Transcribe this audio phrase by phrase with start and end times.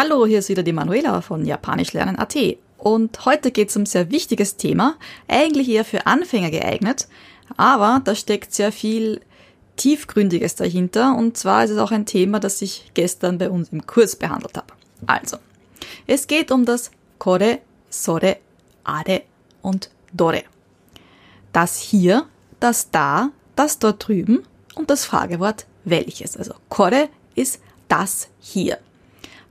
[0.00, 2.36] Hallo, hier ist wieder die Manuela von Japanischlernen.at
[2.76, 4.94] und heute geht es um ein sehr wichtiges Thema,
[5.26, 7.08] eigentlich eher für Anfänger geeignet,
[7.56, 9.20] aber da steckt sehr viel
[9.74, 13.88] Tiefgründiges dahinter und zwar ist es auch ein Thema, das ich gestern bei uns im
[13.88, 14.72] Kurs behandelt habe.
[15.06, 15.38] Also,
[16.06, 17.58] es geht um das Kore,
[17.90, 18.36] Sore,
[18.84, 19.22] Are
[19.62, 20.44] und Dore.
[21.52, 22.26] Das hier,
[22.60, 24.44] das da, das dort drüben
[24.76, 26.36] und das Fragewort welches.
[26.36, 28.78] Also Kore ist das hier.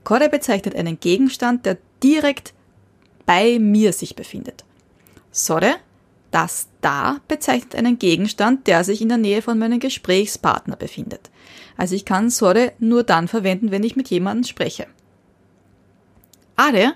[0.07, 2.53] Kore bezeichnet einen Gegenstand, der direkt
[3.25, 4.63] bei mir sich befindet.
[5.31, 5.75] Sore,
[6.31, 11.29] das da bezeichnet einen Gegenstand, der sich in der Nähe von meinem Gesprächspartner befindet.
[11.75, 14.87] Also ich kann Sore nur dann verwenden, wenn ich mit jemandem spreche.
[16.55, 16.93] Are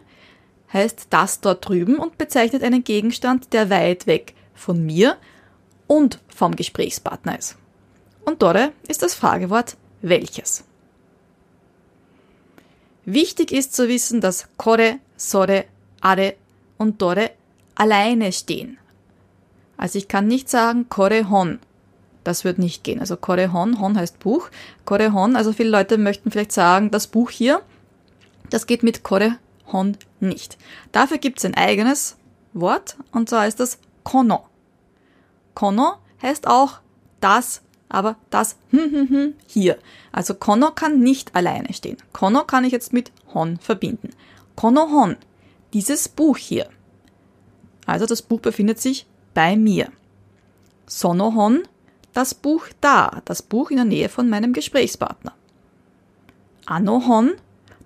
[0.72, 5.18] heißt das dort drüben und bezeichnet einen Gegenstand, der weit weg von mir
[5.86, 7.58] und vom Gesprächspartner ist.
[8.24, 10.64] Und Dore ist das Fragewort welches.
[13.14, 15.66] Wichtig ist zu wissen, dass Kore, Sore,
[16.00, 16.34] Are
[16.78, 17.32] und Dore
[17.76, 18.78] alleine stehen.
[19.76, 21.60] Also ich kann nicht sagen Kore Hon.
[22.24, 23.02] Das wird nicht gehen.
[23.02, 24.50] Also Kore Hon, Hon heißt Buch.
[24.86, 27.62] Kore Hon, also viele Leute möchten vielleicht sagen, das Buch hier,
[28.50, 29.36] das geht mit Kore
[29.74, 30.58] Hon nicht.
[30.94, 32.16] Dafür gibt es ein eigenes
[32.54, 34.46] Wort und zwar ist das Kono.
[35.54, 36.80] Kono heißt auch
[37.20, 39.78] das aber das hm, hm, hm hier.
[40.12, 41.98] Also Kono kann nicht alleine stehen.
[42.14, 44.10] Kono kann ich jetzt mit Hon verbinden.
[44.56, 45.18] Kono Hon,
[45.74, 46.68] dieses Buch hier.
[47.86, 49.90] Also das Buch befindet sich bei mir.
[50.88, 51.64] Sono Hon,
[52.14, 55.34] das Buch da, das Buch in der Nähe von meinem Gesprächspartner.
[56.66, 57.32] Ano Hon,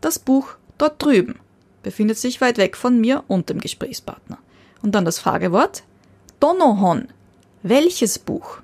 [0.01, 1.39] das Buch dort drüben,
[1.83, 4.37] befindet sich weit weg von mir und dem Gesprächspartner.
[4.81, 5.83] Und dann das Fragewort
[6.39, 7.07] Donohon,
[7.63, 8.59] welches Buch?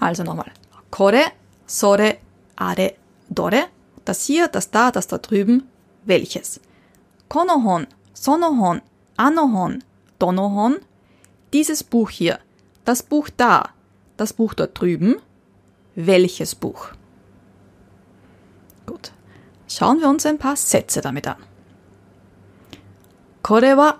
[0.00, 0.50] Also nochmal.
[0.90, 1.22] Kore,
[1.66, 2.18] sore,
[2.56, 2.94] are,
[3.28, 3.64] dore.
[4.04, 5.68] Das hier, das da, das da drüben.
[6.04, 6.60] Welches?
[7.28, 8.80] Konohon, sonohon,
[9.16, 9.84] anohon,
[10.18, 10.76] donohon.
[11.52, 12.38] Dieses Buch hier.
[12.84, 13.70] Das Buch da.
[14.16, 15.16] Das Buch dort drüben.
[15.94, 16.92] Welches Buch?
[18.86, 19.12] Gut.
[19.68, 21.36] Schauen wir uns ein paar Sätze damit an.
[23.42, 23.98] Kore wa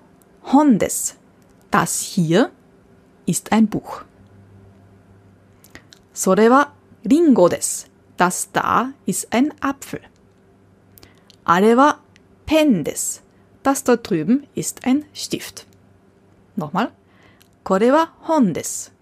[0.53, 0.79] hon.
[1.71, 2.51] Das hier
[3.27, 4.05] ist ein Buch.
[6.18, 6.74] それは
[7.04, 7.92] リンゴです。
[8.18, 10.02] Das da ist ein Apfel.
[11.46, 12.00] あれは
[12.46, 13.24] ペンです。
[13.64, 15.66] Das dort drüben ist ein Stift.
[16.58, 16.92] Nochmal.
[17.64, 18.94] これは本です。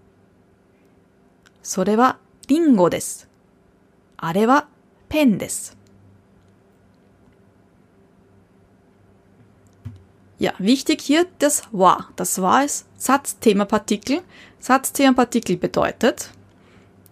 [1.62, 2.18] それは
[2.48, 3.28] リンゴです。
[4.16, 4.68] あれは
[5.08, 5.76] ペンです。
[10.38, 12.08] Ja, wichtig hier das war.
[12.16, 14.22] Das war ist Satzthema-Partikel.
[14.58, 16.32] Satzthema-Partikel bedeutet,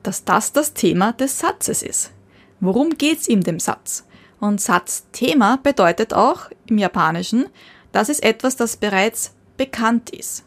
[0.05, 2.11] dass das das Thema des Satzes ist.
[2.59, 4.05] Worum geht's in dem Satz?
[4.39, 7.47] Und Satzthema bedeutet auch im Japanischen,
[7.91, 10.43] das ist etwas, das bereits bekannt ist.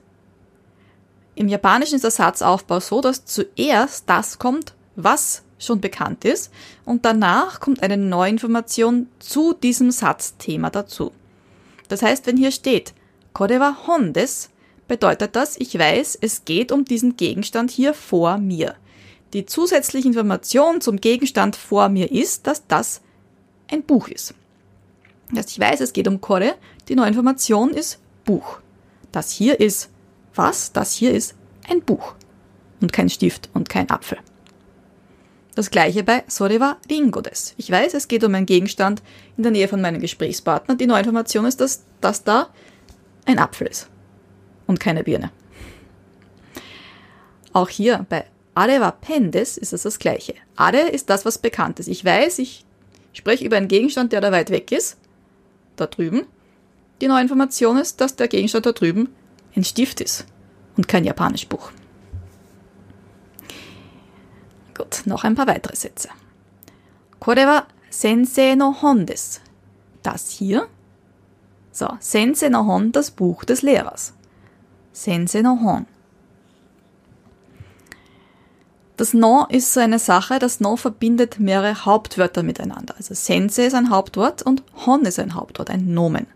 [1.34, 6.52] Im Japanischen ist der Satzaufbau so, dass zuerst das kommt, was schon bekannt ist,
[6.84, 11.12] und danach kommt eine neue Information zu diesem Satzthema dazu.
[11.88, 12.92] Das heißt, wenn hier steht,
[13.32, 14.50] Korewa Hondes,
[14.88, 18.74] bedeutet das, ich weiß, es geht um diesen Gegenstand hier vor mir.
[19.32, 23.02] Die zusätzliche Information zum Gegenstand vor mir ist, dass das
[23.70, 24.34] ein Buch ist.
[25.30, 26.54] Das heißt, ich weiß, es geht um Kore,
[26.88, 28.60] die neue Information ist Buch.
[29.12, 29.90] Das hier ist
[30.34, 30.72] was?
[30.72, 31.34] Das hier ist
[31.68, 32.14] ein Buch.
[32.80, 34.18] Und kein Stift und kein Apfel.
[35.54, 37.54] Das gleiche bei Soreva Ringo des.
[37.56, 39.02] Ich weiß, es geht um einen Gegenstand
[39.36, 40.76] in der Nähe von meinem Gesprächspartner.
[40.76, 42.50] Die neue Information ist, dass das da
[43.24, 43.90] ein Apfel ist.
[44.66, 45.32] Und keine Birne.
[47.52, 48.24] Auch hier bei
[48.58, 50.34] Are pendes ist es das Gleiche.
[50.56, 51.86] Are ist das, was bekannt ist.
[51.86, 52.64] Ich weiß, ich
[53.12, 54.96] spreche über einen Gegenstand, der da weit weg ist,
[55.76, 56.26] da drüben.
[57.00, 59.14] Die neue Information ist, dass der Gegenstand da drüben
[59.54, 60.26] ein Stift ist
[60.76, 61.70] und kein japanisch Buch.
[64.76, 66.08] Gut, noch ein paar weitere Sätze.
[67.20, 69.40] Kore wa sensei no hon des.
[70.02, 70.66] Das hier.
[71.70, 74.14] So, sensei no hon, das Buch des Lehrers.
[74.92, 75.86] Sensei no hon.
[78.98, 82.96] Das No ist so eine Sache, das No verbindet mehrere Hauptwörter miteinander.
[82.98, 86.26] Also Sense ist ein Hauptwort und Hon ist ein Hauptwort, ein Nomen.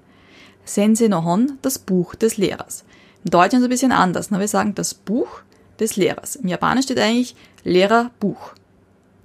[0.64, 2.84] Sense no Hon, das Buch des Lehrers.
[3.24, 4.30] Im Deutschen ist es ein bisschen anders.
[4.30, 4.38] Ne?
[4.38, 5.40] Wir sagen das Buch
[5.80, 6.36] des Lehrers.
[6.36, 8.54] Im Japanischen steht eigentlich Lehrerbuch.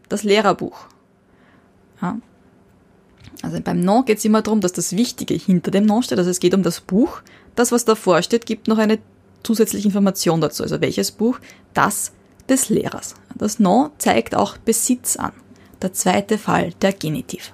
[0.10, 0.88] Das Lehrerbuch.
[2.02, 2.18] Ja.
[3.44, 6.18] Also beim No geht es immer darum, dass das Wichtige hinter dem No steht.
[6.18, 7.22] Also es geht um das Buch.
[7.54, 8.98] Das, was davor steht, gibt noch eine
[9.44, 10.64] zusätzliche Information dazu.
[10.64, 11.38] Also welches Buch?
[11.76, 12.14] Das
[12.50, 13.16] des Lehrers.
[13.38, 15.34] Das No zeigt auch Besitz an.
[15.82, 17.54] Der zweite Fall, der Genitiv.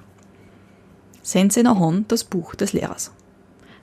[1.22, 3.12] Sensei no Hon, das Buch des Lehrers.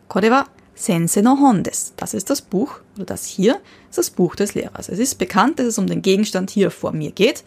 [0.09, 0.45] Kore wa
[0.75, 1.93] Sensei no Hon des.
[1.97, 3.61] Das ist das Buch, oder das hier
[3.91, 4.89] ist das Buch des Lehrers.
[4.89, 7.45] Es ist bekannt, dass es um den Gegenstand hier vor mir geht.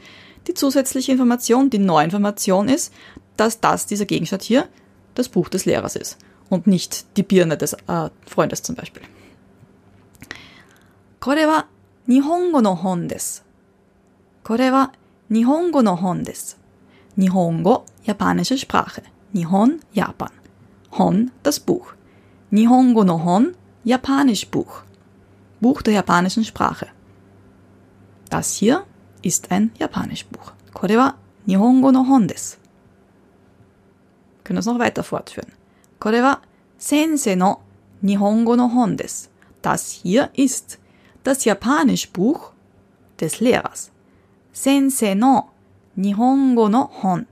[0.48, 2.94] Die zusätzliche Information, die neue Information ist,
[3.38, 4.68] dass das, dieser Gegenstand hier,
[5.16, 6.18] das Buch des Lehrers ist
[6.50, 9.04] und nicht die Birne des äh, Freundes zum Beispiel.
[11.20, 11.66] Kore wa
[12.06, 12.84] Nihongo no
[14.48, 14.60] Hon des.
[14.60, 14.92] Kore wa
[15.30, 16.58] Nihongo no Hon des.
[17.16, 19.02] Nihongo, japanische Sprache.
[19.34, 20.32] Nihon, Japan.
[20.92, 21.94] Hon, das Buch.
[22.52, 24.84] Nihongo no Hon, japanisch Buch.
[25.62, 26.88] Buch der japanischen Sprache.
[28.30, 28.86] Das hier
[29.22, 30.54] ist ein japanisch Buch.
[30.74, 31.14] Kore wa
[31.46, 32.58] Nihongo no Hon desu.
[34.44, 35.54] Können es noch weiter fortführen.
[36.00, 36.40] Kore wa
[36.78, 37.62] Sensei no
[38.02, 39.30] Nihongo no Hon desu.
[39.62, 40.80] Das hier ist
[41.24, 42.52] das japanisch Buch
[43.20, 43.93] des Lehrers.
[44.54, 45.50] Sensei no
[45.96, 47.26] Nihongo no Hon.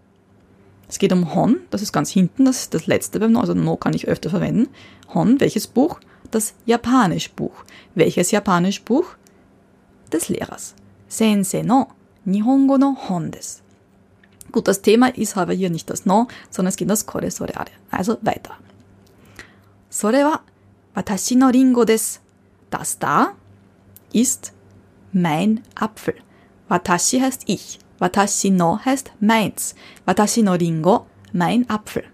[0.89, 3.53] Es geht um Hon, das ist ganz hinten, das ist das letzte beim No, also
[3.53, 4.69] No kann ich öfter verwenden.
[5.13, 5.99] Hon, welches Buch?
[6.31, 7.63] Das japanisch Buch.
[7.93, 9.05] Welches japanisch Buch?
[10.11, 10.73] Des Lehrers.
[11.07, 11.89] Sensei no
[12.25, 13.61] Nihongo no Hon desu.
[14.51, 17.29] Gut, das Thema ist aber hier nicht das No, sondern es geht um das Kore
[17.29, 17.71] Sore Are.
[17.91, 18.57] Also weiter.
[19.89, 20.39] Sore wa
[20.95, 22.19] watashi no ringo desu.
[22.71, 23.33] Das da
[24.11, 24.53] ist
[25.13, 26.15] mein Apfel.
[26.71, 27.79] Watashi heißt ich.
[27.99, 29.75] Watashi no heißt meins.
[30.05, 32.05] Watashi no ringo, mein Apfel.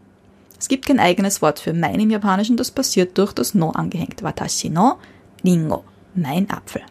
[0.58, 4.24] Es gibt kein eigenes Wort für mein im Japanischen, das passiert durch das no angehängt.
[4.24, 4.98] Watashi no
[5.46, 5.84] ringo,
[6.16, 6.82] mein Apfel.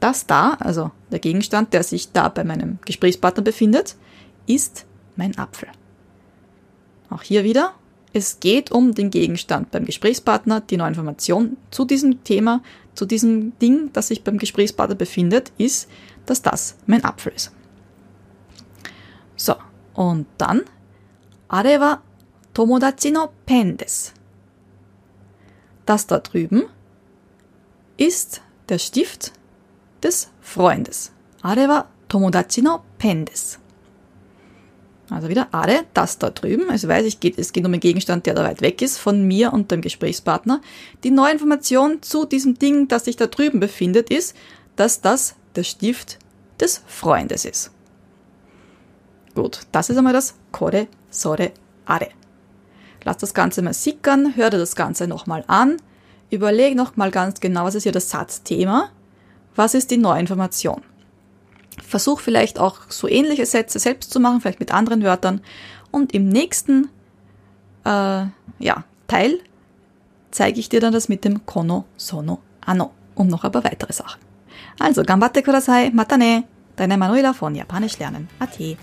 [0.00, 3.94] Das da, also der Gegenstand, der sich da bei meinem Gesprächspartner befindet,
[4.48, 4.84] ist
[5.14, 5.68] mein Apfel.
[7.10, 7.74] Auch hier wieder,
[8.12, 12.60] es geht um den Gegenstand beim Gesprächspartner, die neue Information zu diesem Thema,
[12.94, 15.88] zu diesem Ding, das sich beim Gesprächspartner befindet, ist,
[16.26, 17.52] dass das mein Apfel ist.
[19.36, 19.54] So,
[19.94, 20.62] und dann,
[21.48, 22.02] are wa
[22.54, 23.76] tomodachi no pen.
[25.86, 26.64] Das da drüben
[27.96, 29.32] ist der Stift
[30.02, 31.12] des Freundes.
[31.42, 33.26] Are wa tomodachi no pen.
[35.10, 36.70] Also wieder are, das da drüben.
[36.70, 39.52] Also weiß ich, es geht um einen Gegenstand, der da weit weg ist von mir
[39.52, 40.60] und dem Gesprächspartner.
[41.04, 44.34] Die neue Information zu diesem Ding, das sich da drüben befindet, ist,
[44.76, 46.18] dass das der Stift
[46.60, 47.70] des Freundes ist.
[49.34, 51.52] Gut, das ist einmal das Kore, Sore,
[51.86, 52.08] Are.
[53.04, 55.78] Lass das Ganze mal sickern, hör dir das Ganze nochmal an,
[56.30, 58.90] überleg nochmal ganz genau, was ist hier das Satzthema,
[59.56, 60.82] was ist die neue Information.
[61.82, 65.40] Versuch vielleicht auch so ähnliche Sätze selbst zu machen, vielleicht mit anderen Wörtern.
[65.90, 66.88] Und im nächsten
[67.84, 68.26] äh,
[68.58, 69.40] ja, Teil
[70.30, 73.92] zeige ich dir dann das mit dem Kono, Sono, Ano und noch ein paar weitere
[73.92, 74.20] Sachen.
[74.78, 76.44] Also, gambatte kudasai, matane,
[76.76, 78.28] deine Manuela von Japanisch lernen.
[78.38, 78.76] Ate.